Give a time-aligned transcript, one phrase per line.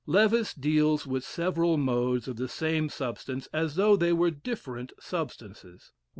[0.07, 5.91] Lewes deals with several modes of the same substance as though they were different substances.